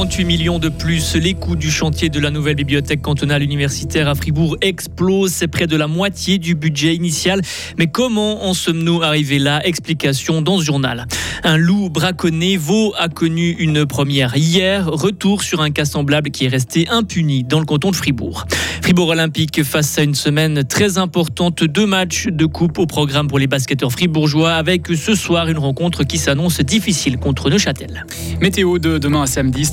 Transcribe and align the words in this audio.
38 0.00 0.24
millions 0.24 0.58
de 0.58 0.70
plus. 0.70 1.14
Les 1.14 1.34
coûts 1.34 1.56
du 1.56 1.70
chantier 1.70 2.08
de 2.08 2.18
la 2.18 2.30
nouvelle 2.30 2.54
bibliothèque 2.54 3.02
cantonale 3.02 3.42
universitaire 3.42 4.08
à 4.08 4.14
Fribourg 4.14 4.56
explosent. 4.62 5.30
C'est 5.30 5.46
près 5.46 5.66
de 5.66 5.76
la 5.76 5.88
moitié 5.88 6.38
du 6.38 6.54
budget 6.54 6.94
initial. 6.94 7.42
Mais 7.76 7.86
comment 7.86 8.46
en 8.46 8.54
sommes-nous 8.54 9.02
arrivés 9.02 9.38
là? 9.38 9.60
Explication 9.66 10.40
dans 10.40 10.56
ce 10.56 10.64
journal. 10.64 11.04
Un 11.44 11.58
loup 11.58 11.90
braconné, 11.90 12.56
Vaux 12.56 12.94
a 12.98 13.08
connu 13.10 13.50
une 13.58 13.84
première 13.84 14.38
hier. 14.38 14.86
Retour 14.86 15.42
sur 15.42 15.60
un 15.60 15.70
cas 15.70 15.84
semblable 15.84 16.30
qui 16.30 16.46
est 16.46 16.48
resté 16.48 16.88
impuni 16.88 17.44
dans 17.44 17.60
le 17.60 17.66
canton 17.66 17.90
de 17.90 17.96
Fribourg. 17.96 18.46
Fribourg 18.80 19.10
Olympique 19.10 19.62
face 19.62 19.98
à 19.98 20.02
une 20.02 20.14
semaine 20.14 20.64
très 20.64 20.96
importante. 20.96 21.62
Deux 21.62 21.86
matchs 21.86 22.28
de 22.28 22.46
coupe 22.46 22.78
au 22.78 22.86
programme 22.86 23.28
pour 23.28 23.38
les 23.38 23.46
basketteurs 23.46 23.92
fribourgeois 23.92 24.54
avec 24.54 24.86
ce 24.88 25.14
soir 25.14 25.48
une 25.48 25.58
rencontre 25.58 26.04
qui 26.04 26.16
s'annonce 26.16 26.60
difficile 26.60 27.18
contre 27.18 27.50
Neuchâtel. 27.50 28.06
Météo 28.40 28.78
de 28.78 28.96
demain 28.96 29.22
à 29.22 29.26
samedi, 29.26 29.66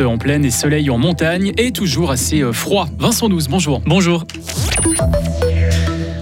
en 0.00 0.18
pleine 0.18 0.44
et 0.44 0.50
soleil 0.50 0.90
en 0.90 0.98
montagne 0.98 1.52
et 1.56 1.70
toujours 1.70 2.10
assez 2.10 2.42
euh, 2.42 2.52
froid. 2.52 2.88
Vincent 2.98 3.28
Douze, 3.28 3.48
bonjour. 3.48 3.80
Bonjour. 3.86 4.24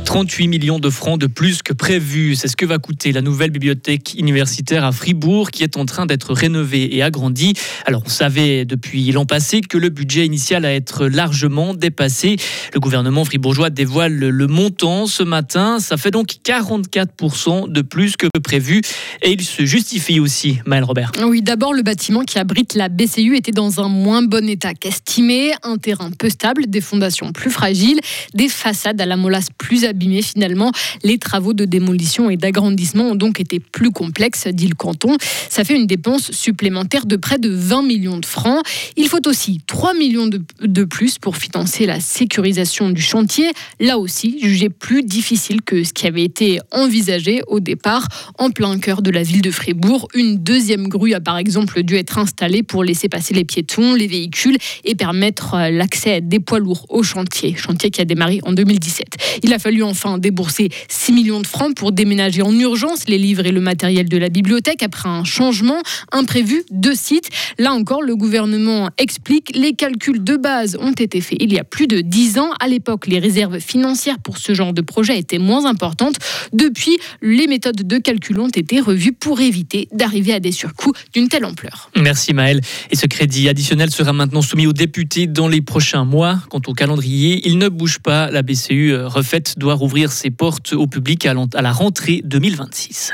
38 0.09 0.49
millions 0.49 0.79
de 0.79 0.89
francs 0.89 1.21
de 1.21 1.27
plus 1.27 1.61
que 1.61 1.75
prévu. 1.75 2.35
C'est 2.35 2.49
ce 2.49 2.57
que 2.57 2.65
va 2.65 2.79
coûter 2.79 3.13
la 3.13 3.21
nouvelle 3.21 3.51
bibliothèque 3.51 4.15
universitaire 4.17 4.83
à 4.83 4.91
Fribourg 4.91 5.51
qui 5.51 5.63
est 5.63 5.77
en 5.77 5.85
train 5.85 6.07
d'être 6.07 6.33
rénovée 6.33 6.97
et 6.97 7.03
agrandie. 7.03 7.53
Alors 7.85 8.05
on 8.07 8.09
savait 8.09 8.65
depuis 8.65 9.13
l'an 9.13 9.27
passé 9.27 9.61
que 9.61 9.77
le 9.77 9.91
budget 9.91 10.25
initial 10.25 10.65
a 10.65 10.73
être 10.73 11.09
largement 11.09 11.75
dépassé. 11.75 12.37
Le 12.73 12.81
gouvernement 12.81 13.27
fribourgeois 13.27 13.69
dévoile 13.69 14.15
le 14.15 14.47
montant 14.47 15.07
ce 15.07 15.23
matin. 15.23 15.79
Ça 15.79 15.99
fait 15.99 16.11
donc 16.11 16.37
44% 16.43 17.71
de 17.71 17.83
plus 17.83 18.17
que 18.17 18.29
prévu 18.43 18.81
et 19.21 19.33
il 19.33 19.43
se 19.43 19.67
justifie 19.67 20.21
aussi, 20.21 20.59
Maël 20.65 20.85
Robert. 20.85 21.13
Oui, 21.23 21.43
d'abord 21.43 21.75
le 21.75 21.83
bâtiment 21.83 22.23
qui 22.23 22.39
abrite 22.39 22.73
la 22.73 22.89
BCU 22.89 23.37
était 23.37 23.53
dans 23.53 23.79
un 23.81 23.89
moins 23.89 24.23
bon 24.23 24.49
état 24.49 24.73
qu'estimé, 24.73 25.53
un 25.63 25.77
terrain 25.77 26.11
peu 26.19 26.31
stable, 26.31 26.65
des 26.67 26.81
fondations 26.81 27.31
plus 27.33 27.51
fragiles, 27.51 28.01
des 28.33 28.49
façades 28.49 29.03
à 29.03 29.05
la 29.05 29.19
molasse 29.19 29.49
plus 29.59 29.85
abîmées 29.85 29.98
finalement. 30.23 30.73
Les 31.03 31.19
travaux 31.19 31.53
de 31.53 31.65
démolition 31.65 32.31
et 32.31 32.37
d'agrandissement 32.37 33.11
ont 33.11 33.15
donc 33.15 33.41
été 33.41 33.61
plus 33.61 33.91
complexes, 33.91 34.47
dit 34.49 34.67
le 34.67 34.75
canton. 34.75 35.17
Ça 35.49 35.65
fait 35.65 35.77
une 35.77 35.87
dépense 35.87 36.31
supplémentaire 36.33 37.07
de 37.07 37.17
près 37.17 37.39
de 37.39 37.51
20 37.51 37.83
millions 37.83 38.19
de 38.19 38.27
francs. 38.27 38.63
Il 38.97 39.09
faut 39.09 39.27
aussi 39.27 39.61
3 39.67 39.95
millions 39.95 40.27
de, 40.27 40.41
de 40.63 40.85
plus 40.85 41.19
pour 41.19 41.37
financer 41.37 41.87
la 41.87 42.01
sécurisation 42.01 42.91
du 42.91 43.03
chantier. 43.03 43.51
Là 43.81 43.99
aussi, 43.99 44.39
jugé 44.41 44.69
plus 44.69 45.03
difficile 45.03 45.63
que 45.63 45.85
ce 45.85 45.93
qui 45.93 46.07
avait 46.07 46.25
été 46.25 46.61
envisagé 46.73 47.43
au 47.47 47.61
départ, 47.61 48.07
en 48.39 48.51
plein 48.51 48.79
cœur 48.79 49.03
de 49.03 49.11
la 49.11 49.23
ville 49.23 49.43
de 49.43 49.51
Fribourg. 49.51 50.09
Une 50.15 50.37
deuxième 50.37 50.89
grue 50.89 51.15
a 51.15 51.21
par 51.21 51.39
exemple 51.39 51.83
dû 51.83 51.97
être 51.97 52.19
installée 52.19 52.63
pour 52.63 52.85
laisser 52.85 53.09
passer 53.09 53.35
les 53.35 53.45
piétons, 53.45 53.95
les 53.95 54.07
véhicules 54.07 54.59
et 54.85 54.95
permettre 54.95 55.57
l'accès 55.71 56.21
des 56.21 56.41
poids 56.41 56.59
lourds 56.59 56.87
au 56.89 57.03
chantier. 57.03 57.55
Chantier 57.57 57.91
qui 57.91 58.01
a 58.01 58.05
démarré 58.05 58.41
en 58.45 58.53
2017. 58.53 59.09
Il 59.43 59.53
a 59.53 59.59
fallu 59.59 59.83
enfin 59.89 60.19
débourser 60.19 60.69
6 60.89 61.13
millions 61.13 61.41
de 61.41 61.47
francs 61.47 61.75
pour 61.75 61.93
déménager 61.93 62.43
en 62.43 62.53
urgence 62.53 63.09
les 63.09 63.19
livres 63.19 63.47
et 63.47 63.53
le 63.53 63.61
matériel 63.61 64.09
de 64.09 64.17
la 64.17 64.29
bibliothèque 64.29 64.83
après 64.83 65.09
un 65.09 65.25
changement 65.25 65.83
imprévu 66.13 66.65
de 66.71 66.93
site. 66.93 67.31
Là 67.59 67.73
encore, 67.73 68.03
le 68.03 68.17
gouvernement 68.17 68.91
explique 68.99 69.53
les 69.55 69.73
calculs 69.73 70.23
de 70.23 70.37
base 70.37 70.77
ont 70.81 70.93
été 70.93 71.21
faits 71.21 71.39
il 71.41 71.53
y 71.53 71.59
a 71.59 71.65
plus 71.65 71.87
de 71.87 72.01
10 72.01 72.39
ans. 72.39 72.51
À 72.61 72.69
l'époque, 72.69 73.07
les 73.07 73.19
réserves 73.19 73.61
financières 73.61 74.19
pour 74.19 74.39
ce 74.39 74.55
genre 74.55 74.73
de 74.73 74.81
projet 74.81 75.19
étaient 75.19 75.39
moins 75.39 75.67
importantes. 75.67 76.17
Depuis, 76.53 76.99
les 77.23 77.47
méthodes 77.47 77.87
de 77.87 77.99
calcul 77.99 78.41
ont 78.41 78.49
été 78.49 78.81
revues 78.81 79.13
pour 79.13 79.41
éviter 79.41 79.89
d'arriver 79.93 80.33
à 80.33 80.41
des 80.41 80.53
surcoûts 80.53 80.93
d'une 81.13 81.29
telle 81.29 81.45
ampleur. 81.45 81.91
Merci 81.97 82.35
Maël. 82.35 82.61
Et 82.91 82.97
ce 82.97 83.07
crédit 83.07 83.49
additionnel 83.49 83.91
sera 83.91 84.13
maintenant 84.13 84.43
soumis 84.43 84.67
aux 84.67 84.73
députés 84.73 85.27
dans 85.27 85.49
les 85.49 85.61
prochains 85.61 86.05
mois. 86.05 86.39
Quant 86.51 86.61
au 86.67 86.73
calendrier, 86.73 87.47
il 87.47 87.59
ne 87.59 87.69
bouge 87.69 87.99
pas. 87.99 88.31
La 88.31 88.43
BCU 88.43 88.93
euh, 88.93 89.09
refaite 89.09 89.59
doit 89.59 89.75
rouvrir 89.79 90.13
ses 90.13 90.31
portes 90.31 90.73
au 90.73 90.87
public 90.87 91.27
à 91.27 91.63
la 91.63 91.73
rentrée 91.73 92.21
2026. 92.25 93.13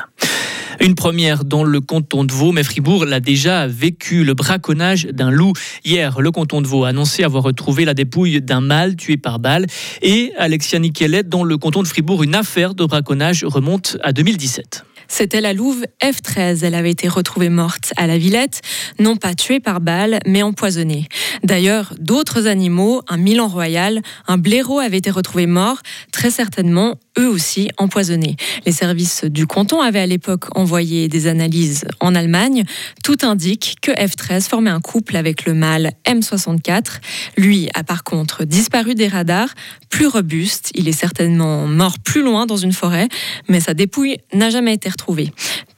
Une 0.80 0.94
première 0.94 1.44
dans 1.44 1.62
le 1.64 1.80
canton 1.80 2.24
de 2.24 2.32
Vaud, 2.32 2.52
mais 2.52 2.64
Fribourg 2.64 3.04
l'a 3.04 3.20
déjà 3.20 3.66
vécu, 3.66 4.24
le 4.24 4.34
braconnage 4.34 5.06
d'un 5.06 5.30
loup. 5.30 5.52
Hier, 5.84 6.20
le 6.20 6.30
canton 6.30 6.60
de 6.60 6.66
Vaud 6.66 6.84
a 6.84 6.88
annoncé 6.88 7.22
avoir 7.22 7.44
retrouvé 7.44 7.84
la 7.84 7.94
dépouille 7.94 8.40
d'un 8.40 8.60
mâle 8.60 8.96
tué 8.96 9.16
par 9.16 9.38
balle. 9.38 9.66
Et 10.02 10.32
Alexia 10.36 10.78
Niquelet, 10.78 11.22
dans 11.22 11.44
le 11.44 11.56
canton 11.58 11.82
de 11.82 11.88
Fribourg, 11.88 12.22
une 12.22 12.34
affaire 12.34 12.74
de 12.74 12.84
braconnage 12.84 13.44
remonte 13.44 13.96
à 14.02 14.12
2017. 14.12 14.84
C'était 15.08 15.40
la 15.40 15.52
louve 15.52 15.84
F13. 16.02 16.64
Elle 16.64 16.74
avait 16.74 16.90
été 16.90 17.08
retrouvée 17.08 17.48
morte 17.48 17.92
à 17.96 18.06
la 18.06 18.18
Villette, 18.18 18.60
non 18.98 19.16
pas 19.16 19.34
tuée 19.34 19.60
par 19.60 19.80
balle, 19.80 20.18
mais 20.26 20.42
empoisonnée. 20.42 21.08
D'ailleurs, 21.42 21.94
d'autres 21.98 22.46
animaux, 22.46 23.02
un 23.08 23.16
milan 23.16 23.48
royal, 23.48 24.02
un 24.26 24.38
blaireau 24.38 24.78
avaient 24.78 24.98
été 24.98 25.10
retrouvés 25.10 25.46
morts, 25.46 25.78
très 26.12 26.30
certainement 26.30 26.96
eux 27.18 27.28
aussi 27.28 27.68
empoisonnés. 27.76 28.36
Les 28.66 28.72
services 28.72 29.24
du 29.24 29.46
canton 29.46 29.80
avaient 29.80 30.00
à 30.00 30.06
l'époque 30.06 30.46
envoyé 30.56 31.08
des 31.08 31.26
analyses 31.26 31.84
en 32.00 32.14
Allemagne. 32.14 32.64
Tout 33.02 33.18
indique 33.22 33.76
que 33.82 33.92
F13 33.92 34.48
formait 34.48 34.70
un 34.70 34.80
couple 34.80 35.16
avec 35.16 35.44
le 35.46 35.54
mâle 35.54 35.92
M64. 36.06 37.00
Lui 37.36 37.68
a 37.74 37.84
par 37.84 38.04
contre 38.04 38.44
disparu 38.44 38.94
des 38.94 39.08
radars, 39.08 39.54
plus 39.90 40.06
robuste. 40.06 40.70
Il 40.74 40.88
est 40.88 40.92
certainement 40.92 41.66
mort 41.66 41.98
plus 41.98 42.22
loin 42.22 42.46
dans 42.46 42.56
une 42.56 42.72
forêt, 42.72 43.08
mais 43.48 43.60
sa 43.60 43.74
dépouille 43.74 44.16
n'a 44.32 44.50
jamais 44.50 44.74
été 44.74 44.88
retrouvée. 44.94 45.32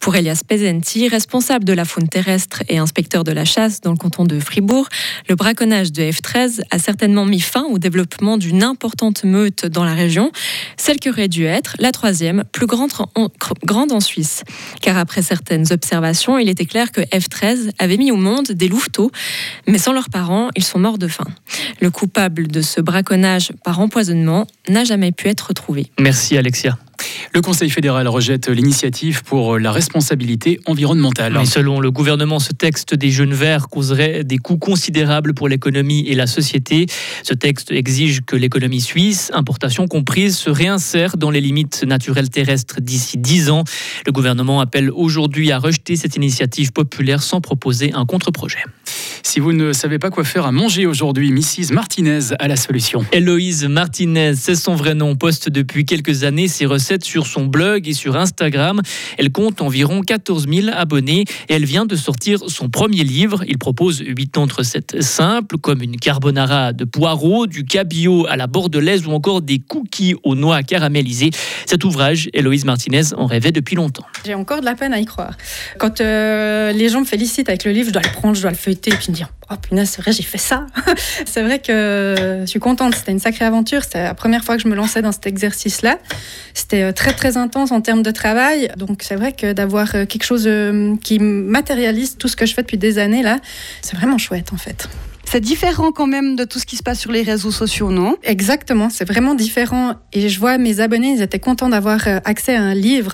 Pour 0.07 0.15
Elias 0.15 0.43
Pezenti, 0.47 1.09
responsable 1.09 1.65
de 1.65 1.73
la 1.73 1.85
faune 1.85 2.09
terrestre 2.09 2.63
et 2.69 2.79
inspecteur 2.79 3.25
de 3.25 3.33
la 3.33 3.45
chasse 3.45 3.81
dans 3.81 3.91
le 3.91 3.97
canton 3.97 4.25
de 4.25 4.39
Fribourg, 4.39 4.89
le 5.29 5.35
braconnage 5.35 5.91
de 5.91 6.01
F13 6.01 6.61
a 6.71 6.79
certainement 6.79 7.25
mis 7.25 7.41
fin 7.41 7.65
au 7.65 7.81
développement 7.81 8.37
d'une 8.37 8.63
importante 8.63 9.25
meute 9.25 9.67
dans 9.67 9.83
la 9.83 9.95
région, 9.95 10.31
celle 10.77 11.01
qui 11.01 11.11
aurait 11.11 11.27
dû 11.27 11.45
être 11.45 11.75
la 11.81 11.91
troisième 11.91 12.45
plus 12.53 12.67
grande 12.67 12.93
en, 13.17 13.31
grande 13.65 13.91
en 13.91 13.99
Suisse. 13.99 14.45
Car 14.81 14.97
après 14.97 15.23
certaines 15.23 15.73
observations, 15.73 16.39
il 16.39 16.49
était 16.49 16.67
clair 16.67 16.93
que 16.93 17.01
F13 17.01 17.71
avait 17.81 17.97
mis 17.97 18.13
au 18.13 18.17
monde 18.17 18.53
des 18.53 18.69
louveteaux, 18.69 19.11
mais 19.67 19.79
sans 19.79 19.93
leurs 19.93 20.09
parents, 20.09 20.51
ils 20.55 20.63
sont 20.63 20.79
morts 20.79 20.99
de 20.99 21.09
faim. 21.09 21.27
Le 21.81 21.91
coupable 21.91 22.47
de 22.47 22.61
ce 22.61 22.81
braconnage 22.81 23.51
par 23.65 23.81
empoisonnement 23.81 24.47
n'a 24.69 24.85
jamais 24.85 25.11
pu 25.11 25.27
être 25.27 25.49
retrouvé. 25.49 25.91
Merci 25.99 26.39
Alexia. 26.39 26.79
Le 27.35 27.43
Conseil 27.43 27.69
fédéral 27.69 28.09
rejette 28.09 28.49
l'initiative 28.49 29.23
pour 29.23 29.59
la 29.59 29.71
responsabilité 29.71 29.96
environnementale. 30.67 31.47
selon 31.47 31.81
le 31.81 31.91
gouvernement, 31.91 32.39
ce 32.39 32.53
texte 32.53 32.95
des 32.95 33.11
jeunes 33.11 33.35
verts 33.35 33.69
causerait 33.69 34.25
des 34.25 34.39
coûts 34.39 34.59
considérables 34.59 35.35
pour 35.35 35.49
l'économie 35.49 36.07
et 36.07 36.15
la 36.15 36.27
société. 36.27 36.87
Ce 37.23 37.35
texte 37.35 37.71
exige 37.71 38.23
que 38.25 38.37
l'économie 38.37 38.81
suisse, 38.81 39.31
importation 39.35 39.87
comprise, 39.87 40.37
se 40.37 40.51
réinsère 40.51 41.17
dans 41.17 41.31
les 41.31 41.41
limites 41.41 41.85
naturelles 41.85 42.31
terrestres 42.31 42.81
d'ici 42.81 43.19
10 43.19 43.51
ans. 43.51 43.65
Le 44.07 44.13
gouvernement 44.13 44.61
appelle 44.61 44.91
aujourd'hui 44.91 45.53
à 45.53 45.59
rejeter 45.59 45.97
cette 45.97 46.17
initiative 46.17 46.73
populaire 46.73 47.23
sans 47.23 47.41
proposer 47.41 47.93
un 47.95 48.07
contre-projet. 48.07 48.59
Si 49.27 49.41
vous 49.41 49.53
ne 49.53 49.73
savez 49.73 49.99
pas 49.99 50.11
quoi 50.11 50.23
faire 50.23 50.47
à 50.47 50.53
manger 50.53 50.87
aujourd'hui, 50.87 51.33
Mrs. 51.33 51.73
Martinez 51.73 52.33
a 52.39 52.47
la 52.47 52.55
solution. 52.55 53.05
Héloïse 53.11 53.65
Martinez, 53.65 54.35
c'est 54.37 54.55
son 54.55 54.77
vrai 54.77 54.95
nom, 54.95 55.17
poste 55.17 55.49
depuis 55.49 55.85
quelques 55.85 56.23
années 56.23 56.47
ses 56.47 56.65
recettes 56.65 57.05
sur 57.05 57.27
son 57.27 57.47
blog 57.47 57.89
et 57.89 57.93
sur 57.93 58.17
Instagram. 58.17 58.81
Elle 59.19 59.33
compte 59.33 59.63
environ 59.63 60.03
14 60.03 60.47
000 60.49 60.69
abonnés 60.73 61.25
et 61.49 61.55
elle 61.55 61.65
vient 61.65 61.87
de 61.87 61.97
sortir 61.97 62.39
son 62.47 62.69
premier 62.69 63.03
livre. 63.03 63.43
Il 63.49 63.59
propose 63.59 63.99
8 63.99 64.37
recettes 64.57 65.03
simples 65.03 65.59
comme 65.59 65.83
une 65.83 65.97
carbonara 65.97 66.73
de 66.73 66.85
poireaux, 66.85 67.49
du 67.49 67.65
cabillaud 67.65 68.27
à 68.29 68.37
la 68.37 68.47
bordelaise 68.47 69.09
ou 69.09 69.11
encore 69.11 69.43
des 69.43 69.59
cookies 69.59 70.15
aux 70.23 70.37
noix 70.37 70.63
caramélisées. 70.63 71.31
Cet 71.67 71.83
ouvrage, 71.83 72.31
Héloïse 72.33 72.65
Martinez 72.65 73.13
en 73.17 73.27
rêvait 73.27 73.53
depuis 73.53 73.75
longtemps. 73.75 74.07
J'ai 74.25 74.35
encore 74.35 74.61
de 74.61 74.67
la 74.67 74.77
peine 74.77 74.95
à 74.95 75.01
y 75.01 75.05
croire. 75.05 75.37
Quand 75.79 76.01
euh, 76.01 76.71
les 76.71 76.89
gens 76.89 77.01
me 77.01 77.07
félicitent 77.07 77.49
avec 77.49 77.65
le 77.65 77.73
livre, 77.73 77.89
je 77.89 77.93
dois 77.93 78.03
le 78.03 78.13
prendre, 78.13 78.37
je 78.37 78.43
dois 78.43 78.53
le 78.53 78.57
feuilleter 78.57 78.93
et 78.93 78.97
puis 78.97 79.16
Oh 79.51 79.55
punaise, 79.57 79.91
c'est 79.91 80.03
vrai, 80.03 80.13
j'ai 80.13 80.23
fait 80.23 80.39
ça. 80.39 80.67
c'est 81.27 81.43
vrai 81.43 81.59
que 81.61 82.41
je 82.41 82.47
suis 82.47 82.61
contente. 82.61 82.95
C'était 82.95 83.13
une 83.13 83.21
sacrée 83.21 83.45
aventure. 83.45 83.85
C'était 83.85 84.03
la 84.03 84.15
première 84.15 84.45
fois 84.45 84.57
que 84.57 84.63
je 84.63 84.69
me 84.69 84.75
lançais 84.75 85.03
dans 85.03 85.13
cet 85.13 85.27
exercice-là. 85.27 85.99
C'était 86.55 86.83
euh, 86.83 86.93
très 86.93 87.13
très 87.13 87.37
intense 87.37 87.73
en 87.73 87.81
termes 87.81 88.03
de 88.03 88.11
travail. 88.11 88.71
Donc 88.77 89.03
c'est 89.03 89.17
vrai 89.17 89.33
que 89.33 89.53
d'avoir 89.53 89.95
euh, 89.95 90.07
quelque 90.07 90.25
chose 90.25 90.49
qui 91.03 91.19
matérialise 91.19 92.17
tout 92.19 92.29
ce 92.29 92.37
que 92.37 92.47
je 92.47 92.55
fais 92.55 92.63
depuis 92.63 92.79
des 92.79 92.99
années 92.99 93.23
là, 93.23 93.39
c'est 93.83 93.97
vraiment 93.97 94.19
chouette 94.19 94.53
en 94.53 94.57
fait. 94.57 94.89
C'est 95.29 95.41
différent 95.41 95.91
quand 95.93 96.07
même 96.07 96.37
de 96.37 96.45
tout 96.45 96.59
ce 96.59 96.67
qui 96.67 96.77
se 96.77 96.83
passe 96.83 97.01
sur 97.01 97.11
les 97.11 97.23
réseaux 97.23 97.51
sociaux, 97.51 97.91
non? 97.91 98.17
Exactement, 98.23 98.89
c'est 98.91 99.07
vraiment 99.07 99.35
différent. 99.35 99.95
Et 100.13 100.29
je 100.29 100.39
vois 100.39 100.57
mes 100.57 100.81
abonnés, 100.81 101.15
ils 101.17 101.23
étaient 101.23 101.41
contents 101.41 101.69
d'avoir 101.69 102.07
euh, 102.07 102.19
accès 102.25 102.55
à 102.55 102.63
un 102.63 102.75
livre. 102.75 103.13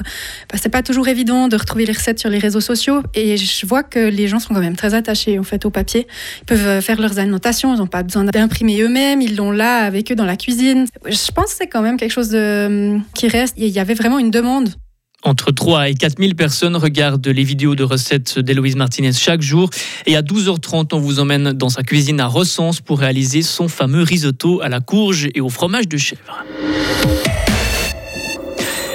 Bah, 0.52 0.58
c'est 0.60 0.68
pas 0.68 0.82
toujours 0.82 1.08
évident 1.08 1.48
de 1.48 1.56
retrouver 1.56 1.86
les 1.86 1.92
recettes 1.92 2.18
sur 2.18 2.28
les 2.28 2.38
réseaux 2.38 2.60
sociaux. 2.60 3.02
Et 3.14 3.38
je 3.38 3.66
vois 3.66 3.82
que 3.82 3.98
les 3.98 4.28
gens 4.28 4.38
sont 4.38 4.52
quand 4.52 4.60
même 4.60 4.76
très 4.76 4.94
attachés 4.94 5.38
en 5.38 5.42
fait 5.42 5.64
au 5.64 5.70
papier. 5.70 6.06
Ils 6.42 6.44
peuvent 6.44 6.66
euh, 6.66 6.80
faire 6.82 7.00
leurs 7.00 7.18
annotations, 7.18 7.74
ils 7.74 7.78
n'ont 7.78 7.86
pas 7.86 8.02
besoin 8.02 8.24
d'imprimer 8.24 8.82
eux-mêmes, 8.82 9.22
ils 9.22 9.34
l'ont 9.34 9.50
là 9.50 9.78
avec 9.78 10.12
eux 10.12 10.14
dans 10.14 10.26
la 10.26 10.36
cuisine. 10.36 10.86
Je 11.06 11.32
pense 11.32 11.46
que 11.46 11.56
c'est 11.58 11.66
quand 11.66 11.82
même 11.82 11.96
quelque 11.96 12.12
chose 12.12 12.28
de, 12.28 12.98
qui 13.14 13.26
reste. 13.28 13.54
Il 13.56 13.68
y 13.68 13.78
avait 13.78 13.94
vraiment 13.94 14.18
une 14.18 14.30
demande 14.30 14.68
Entre 15.24 15.52
3 15.52 15.90
et 15.90 15.94
4 15.94 16.18
000 16.18 16.34
personnes 16.34 16.76
regardent 16.76 17.26
les 17.28 17.44
vidéos 17.44 17.76
de 17.76 17.84
recettes 17.84 18.38
d'Héloïse 18.40 18.74
Martinez 18.74 19.12
chaque 19.12 19.40
jour. 19.40 19.70
Et 20.06 20.16
à 20.16 20.22
12h30, 20.22 20.88
on 20.92 20.98
vous 20.98 21.20
emmène 21.20 21.52
dans 21.52 21.68
sa 21.68 21.82
cuisine 21.82 22.20
à 22.20 22.26
Recense 22.26 22.80
pour 22.80 22.98
réaliser 22.98 23.42
son 23.42 23.68
fameux 23.68 24.02
risotto 24.02 24.60
à 24.62 24.68
la 24.68 24.80
courge 24.80 25.28
et 25.34 25.40
au 25.40 25.48
fromage 25.48 25.86
de 25.86 25.96
chèvre. 25.96 26.44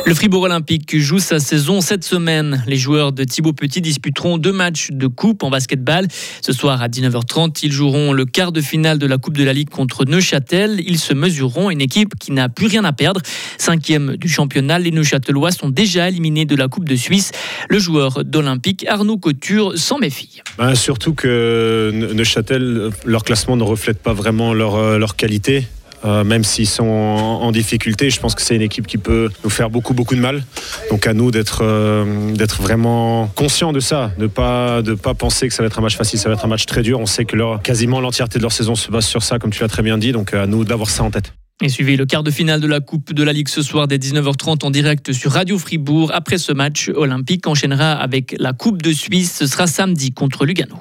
Le 0.08 0.14
Fribourg 0.14 0.44
Olympique 0.44 0.98
joue 0.98 1.20
sa 1.20 1.38
saison 1.38 1.82
cette 1.82 2.06
semaine. 2.06 2.64
Les 2.66 2.78
joueurs 2.78 3.12
de 3.12 3.26
Thibaut 3.26 3.52
Petit 3.52 3.82
disputeront 3.82 4.38
deux 4.38 4.54
matchs 4.54 4.88
de 4.90 5.06
coupe 5.08 5.44
en 5.44 5.50
basketball. 5.50 6.08
Ce 6.42 6.54
soir 6.54 6.82
à 6.82 6.88
19h30, 6.88 7.60
ils 7.64 7.74
joueront 7.74 8.14
le 8.14 8.24
quart 8.24 8.54
de 8.54 8.62
finale 8.62 9.00
de 9.00 9.06
la 9.06 9.18
Coupe 9.18 9.36
de 9.36 9.44
la 9.44 9.52
Ligue 9.52 9.70
contre 9.70 10.06
Neuchâtel. 10.06 10.80
Ils 10.80 10.98
se 10.98 11.14
mesureront 11.14 11.72
une 11.72 11.82
équipe 11.82 12.16
qui 12.18 12.32
n'a 12.32 12.48
plus 12.48 12.68
rien 12.68 12.86
à 12.86 12.94
perdre. 12.94 13.20
Cinquième 13.58 14.16
du 14.16 14.30
championnat, 14.30 14.80
les 14.80 14.92
Neuchâtelois 14.92 15.52
sont 15.52 15.68
déjà 15.68 16.08
éliminés 16.08 16.46
de 16.46 16.56
la 16.56 16.70
Coupe 16.70 16.88
de 16.88 16.96
Suisse. 16.96 17.34
Le 17.68 17.78
joueur 17.78 18.24
d'Olympique, 18.24 18.86
Arnaud 18.88 19.18
Couture, 19.18 19.78
s'en 19.78 19.98
méfie. 19.98 20.42
Ben, 20.58 20.74
surtout 20.74 21.16
que 21.16 21.92
Neuchâtel, 22.14 22.92
leur 23.04 23.26
classement 23.26 23.58
ne 23.58 23.64
reflète 23.64 24.02
pas 24.02 24.14
vraiment 24.14 24.54
leur, 24.54 24.76
euh, 24.76 24.98
leur 25.00 25.18
qualité. 25.18 25.68
Euh, 26.06 26.24
même 26.24 26.44
s'ils 26.44 26.68
sont 26.68 26.86
en, 26.86 27.52
difficulté, 27.52 28.10
je 28.10 28.20
pense 28.20 28.36
que 28.36 28.42
c'est 28.42 28.56
une 28.56 28.62
équipe 28.62 28.86
qui 28.88 28.98
peut 28.98 29.30
nous 29.44 29.50
faire 29.50 29.70
beaucoup 29.70 29.94
beaucoup 29.94 30.16
de 30.16 30.20
mal. 30.20 30.44
Donc 30.92 31.08
à 31.08 31.14
nous 31.14 31.32
d'être 31.32 31.64
euh, 31.64 32.36
vraiment 32.60 33.28
conscients 33.36 33.74
de 33.74 33.80
ça, 33.80 34.12
de 34.18 34.28
pas 34.28 34.82
pas 35.02 35.14
penser 35.14 35.48
que 35.48 35.54
ça 35.54 35.64
va 35.64 35.68
être 35.68 35.80
un 35.80 35.82
match 35.82 35.98
facile, 35.98 36.20
ça 36.20 36.30
va 36.30 36.36
être 36.36 36.46
un 36.46 36.50
match 36.50 36.66
très 36.66 36.82
dur. 36.82 37.00
On 37.00 37.06
sait 37.06 37.26
que 37.26 37.58
quasiment 37.60 38.02
l'entièreté 38.02 38.38
de 38.40 38.44
leur 38.44 38.52
saison 38.52 38.76
se 38.76 38.92
base 38.92 39.06
sur 39.06 39.24
ça, 39.24 39.40
comme 39.40 39.52
tu 39.52 39.62
l'as 39.62 39.70
très 39.70 39.84
bien 39.84 39.98
dit. 39.98 40.12
Donc 40.12 40.34
à 40.34 40.46
nous 40.46 40.64
d'avoir 40.64 40.90
ça 40.90 41.04
en 41.04 41.12
tête. 41.12 41.37
Et 41.64 41.70
suivez 41.70 41.96
le 41.96 42.06
quart 42.06 42.22
de 42.22 42.30
finale 42.30 42.62
de 42.62 42.68
la 42.68 42.82
Coupe 42.82 43.14
de 43.14 43.24
la 43.24 43.34
Ligue 43.34 43.48
ce 43.48 43.64
soir 43.64 43.88
dès 43.88 43.98
19h30 43.98 44.64
en 44.64 44.70
direct 44.70 45.12
sur 45.12 45.32
Radio 45.32 45.58
Fribourg. 45.58 46.12
Après 46.14 46.38
ce 46.38 46.52
match, 46.52 46.92
Olympique 46.94 47.48
enchaînera 47.48 47.94
avec 47.94 48.36
la 48.38 48.54
Coupe 48.54 48.84
de 48.84 48.92
Suisse. 48.92 49.36
Ce 49.40 49.48
sera 49.48 49.66
samedi 49.66 50.12
contre 50.12 50.46
Lugano. 50.46 50.76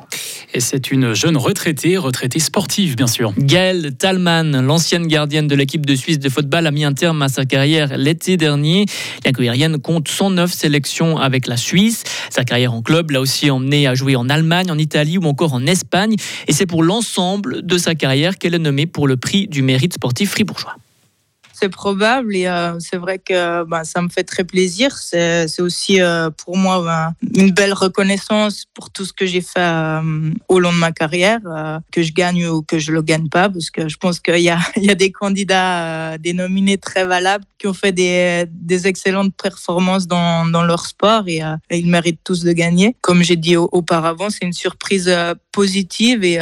Et 0.53 0.61
c'est 0.61 0.91
une 0.91 1.15
jeune 1.15 1.39
retraitée, 1.39 1.97
retraitée 1.97 2.41
sportive 2.41 2.95
bien 2.95 3.07
sûr. 3.07 3.33
Gaëlle 3.39 3.97
Talman, 3.97 4.61
l'ancienne 4.61 5.07
gardienne 5.07 5.49
de 5.49 5.55
l'équipe 5.55 5.87
de 5.87 5.95
Suisse 5.95 6.19
de 6.19 6.29
football, 6.29 6.67
a 6.67 6.71
mis 6.71 6.85
un 6.85 6.93
terme 6.93 7.23
à 7.23 7.29
sa 7.29 7.47
carrière 7.47 7.97
l'été 7.97 8.37
dernier. 8.37 8.85
La 9.25 9.33
Guérienne 9.33 9.79
compte 9.79 10.09
109 10.09 10.53
sélections 10.53 11.17
avec 11.17 11.47
la 11.47 11.57
Suisse. 11.57 12.05
Sa 12.29 12.45
carrière 12.45 12.75
en 12.75 12.83
club 12.83 13.13
l'a 13.13 13.23
aussi 13.23 13.51
emmenée 13.51 13.87
à 13.87 13.95
jouer 13.95 14.15
en 14.15 14.29
Allemagne, 14.29 14.71
en 14.71 14.77
Italie 14.77 15.17
ou 15.17 15.25
encore 15.25 15.55
en 15.55 15.67
Espagne. 15.67 16.17
Et 16.49 16.53
c'est 16.53 16.67
pour 16.67 16.83
l'ensemble 16.83 17.65
de 17.65 17.79
sa 17.79 17.95
carrière 17.95 18.37
qu'elle 18.37 18.55
est 18.55 18.59
nommée 18.59 18.85
pour 18.85 19.09
le 19.09 19.17
prix 19.17 19.49
du 19.49 19.63
mérite 19.63 19.95
sportif 19.95 20.33
fribourgeois 20.33 20.66
c'est 21.59 21.71
probable 21.71 22.37
et 22.37 22.47
euh, 22.47 22.79
c'est 22.81 22.99
vrai 22.99 23.19
que 23.19 23.65
bah, 23.65 23.85
ça 23.85 24.03
me 24.03 24.09
fait 24.09 24.25
très 24.25 24.45
plaisir. 24.45 24.97
C'est 24.99 25.61
aussi 25.61 26.03
euh, 26.03 26.29
pour 26.31 26.57
moi 26.57 26.83
bah, 26.83 27.13
une 27.35 27.51
belle 27.51 27.73
reconnaissance 27.73 28.67
pour 28.75 28.91
tout 28.91 29.07
ce 29.07 29.13
que 29.13 29.25
j'ai 29.25 29.41
fait 29.41 29.61
euh, 29.61 30.31
au 30.49 30.61
long 30.61 30.73
de 30.73 30.79
ma 30.79 30.93
carrière, 30.93 31.41
que 31.93 32.03
je 32.03 32.13
gagne 32.13 32.47
ou 32.47 32.63
que 32.63 32.79
je 32.79 32.93
le 32.93 33.01
gagne 33.01 33.29
pas, 33.29 33.49
parce 33.49 33.71
que 33.71 33.89
je 33.89 33.97
pense 33.97 34.21
qu'il 34.21 34.39
y 34.41 34.51
a, 34.51 34.59
il 34.77 34.85
y 34.85 34.91
a 34.91 34.95
des 34.95 35.11
candidats, 35.11 36.19
des 36.19 36.35
nominés 36.35 36.79
très 36.79 37.07
valables 37.07 37.45
qui 37.59 37.67
ont 37.67 37.75
fait 37.75 37.93
des, 37.93 38.45
des 38.51 38.87
excellentes 38.87 39.35
performances 39.35 40.07
dans, 40.07 40.45
dans 40.47 40.63
leur 40.63 40.85
sport 40.85 41.27
et, 41.27 41.41
ils 41.71 41.89
méritent 41.89 42.21
tous 42.23 42.45
de 42.45 42.53
gagner. 42.53 42.97
Comme 43.01 43.23
j'ai 43.23 43.37
dit 43.37 43.57
auparavant, 43.57 44.29
c'est 44.29 44.45
une 44.45 44.53
surprise 44.53 45.11
positive 45.53 46.23
et, 46.25 46.39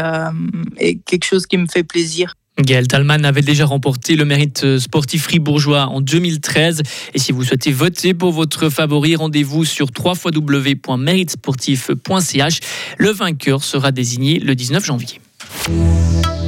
et 0.79 0.99
quelque 0.99 1.25
chose 1.25 1.47
qui 1.47 1.57
me 1.57 1.67
fait 1.67 1.85
plaisir. 1.85 2.35
Gaël 2.61 2.87
Talman 2.87 3.25
avait 3.25 3.41
déjà 3.43 3.67
remporté 3.67 4.15
le 4.17 4.25
mérite 4.25 4.79
sportif 4.79 5.25
fribourgeois 5.25 5.87
en 5.87 6.01
2013. 6.01 6.83
Et 7.15 7.19
si 7.19 7.33
vous 7.33 7.43
souhaitez 7.43 7.73
voter 7.73 8.15
pour 8.15 8.31
votre 8.33 8.69
favori, 8.69 9.17
rendez-vous 9.17 9.65
sur 9.65 9.89
www.méritesportif.ch. 9.99 12.61
Le 12.99 13.11
vainqueur 13.11 13.65
sera 13.65 13.91
désigné 13.91 14.39
le 14.39 14.55
19 14.55 14.85
janvier. 14.85 15.21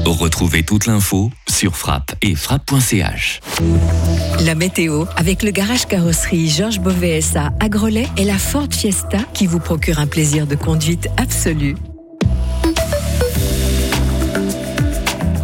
Retrouvez 0.04 0.62
toute 0.62 0.86
l'info 0.86 1.32
sur 1.48 1.76
frappe 1.76 2.14
et 2.22 2.36
frappe.ch. 2.36 3.40
La 4.44 4.54
météo 4.54 5.06
avec 5.16 5.42
le 5.42 5.50
garage 5.50 5.86
carrosserie 5.86 6.48
Georges 6.48 6.78
Beauvais 6.80 7.18
à 7.36 7.68
Grelais 7.68 8.06
et 8.16 8.24
la 8.24 8.38
Ford 8.38 8.68
Fiesta 8.70 9.18
qui 9.34 9.46
vous 9.46 9.58
procure 9.58 9.98
un 9.98 10.06
plaisir 10.06 10.46
de 10.46 10.54
conduite 10.54 11.08
absolu. 11.16 11.74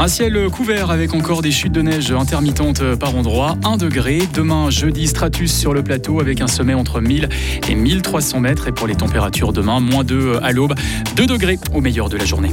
Un 0.02 0.08
ciel 0.08 0.48
couvert 0.50 0.90
avec 0.90 1.14
encore 1.14 1.42
des 1.42 1.52
chutes 1.52 1.74
de 1.74 1.80
neige 1.80 2.10
intermittentes 2.10 2.96
par 2.96 3.14
endroits. 3.14 3.56
1 3.62 3.76
degré. 3.76 4.18
Demain, 4.34 4.68
jeudi, 4.68 5.06
stratus 5.06 5.56
sur 5.56 5.72
le 5.72 5.84
plateau 5.84 6.18
avec 6.18 6.40
un 6.40 6.48
sommet 6.48 6.74
entre 6.74 7.00
1000 7.00 7.28
et 7.68 7.74
1300 7.76 8.40
mètres. 8.40 8.66
Et 8.66 8.72
pour 8.72 8.88
les 8.88 8.96
températures 8.96 9.52
demain, 9.52 9.78
moins 9.78 10.02
2 10.02 10.40
à 10.42 10.50
l'aube, 10.50 10.74
2 11.14 11.26
degrés 11.26 11.56
au 11.72 11.80
meilleur 11.80 12.08
de 12.08 12.16
la 12.16 12.24
journée. 12.24 12.50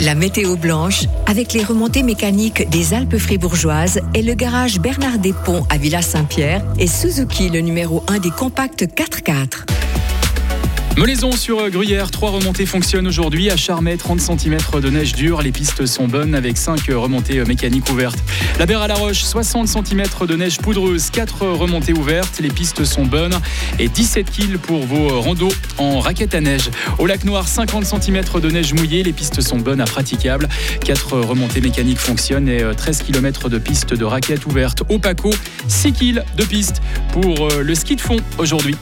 La 0.00 0.14
météo 0.14 0.54
blanche 0.54 1.06
avec 1.26 1.54
les 1.54 1.64
remontées 1.64 2.04
mécaniques 2.04 2.70
des 2.70 2.94
Alpes 2.94 3.18
fribourgeoises 3.18 4.00
et 4.14 4.22
le 4.22 4.34
garage 4.34 4.78
Bernard 4.78 5.18
Ponts 5.44 5.66
à 5.70 5.76
Villa 5.76 6.02
Saint-Pierre 6.02 6.64
et 6.78 6.86
Suzuki, 6.86 7.50
le 7.50 7.62
numéro 7.62 8.04
1 8.06 8.20
des 8.20 8.30
compacts 8.30 8.84
4x4. 8.84 9.73
Molaison 10.96 11.32
sur 11.32 11.70
Gruyère, 11.70 12.12
trois 12.12 12.30
remontées 12.30 12.66
fonctionnent 12.66 13.08
aujourd'hui. 13.08 13.50
À 13.50 13.56
Charmet, 13.56 13.96
30 13.96 14.20
cm 14.20 14.58
de 14.80 14.90
neige 14.90 15.12
dure. 15.12 15.42
Les 15.42 15.50
pistes 15.50 15.86
sont 15.86 16.06
bonnes 16.06 16.36
avec 16.36 16.56
5 16.56 16.78
remontées 16.90 17.42
mécaniques 17.44 17.90
ouvertes. 17.90 18.22
La 18.60 18.66
Berre 18.66 18.82
à 18.82 18.86
la 18.86 18.94
Roche, 18.94 19.24
60 19.24 19.66
cm 19.66 20.04
de 20.28 20.36
neige 20.36 20.58
poudreuse, 20.58 21.10
4 21.10 21.46
remontées 21.48 21.94
ouvertes. 21.94 22.38
Les 22.38 22.48
pistes 22.48 22.84
sont 22.84 23.04
bonnes 23.06 23.36
et 23.80 23.88
17 23.88 24.30
kills 24.30 24.58
pour 24.58 24.86
vos 24.86 25.20
randos 25.20 25.52
en 25.78 25.98
raquette 25.98 26.32
à 26.32 26.40
neige. 26.40 26.70
Au 27.00 27.06
lac 27.06 27.24
Noir, 27.24 27.48
50 27.48 27.84
cm 27.84 28.22
de 28.40 28.50
neige 28.50 28.72
mouillée. 28.72 29.02
Les 29.02 29.12
pistes 29.12 29.40
sont 29.40 29.58
bonnes 29.58 29.80
à 29.80 29.86
praticables. 29.86 30.48
4 30.84 31.18
remontées 31.22 31.60
mécaniques 31.60 31.98
fonctionnent 31.98 32.48
et 32.48 32.62
13 32.76 33.02
km 33.02 33.48
de 33.48 33.58
pistes 33.58 33.94
de 33.94 34.04
raquettes 34.04 34.46
ouvertes. 34.46 34.84
Au 34.88 35.00
Paco, 35.00 35.30
6 35.66 35.92
kills 35.92 36.22
de 36.36 36.44
pistes 36.44 36.80
pour 37.12 37.48
euh, 37.48 37.62
le 37.62 37.74
ski 37.74 37.96
de 37.96 38.00
fond 38.00 38.18
aujourd'hui. 38.38 38.76